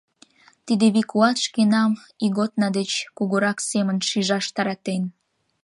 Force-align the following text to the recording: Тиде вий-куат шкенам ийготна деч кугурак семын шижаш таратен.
Тиде 0.65 0.85
вий-куат 0.93 1.37
шкенам 1.45 1.91
ийготна 2.25 2.67
деч 2.77 2.91
кугурак 3.17 3.57
семын 3.69 3.97
шижаш 4.09 4.45
таратен. 4.55 5.03